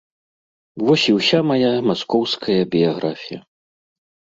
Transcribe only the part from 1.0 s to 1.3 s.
і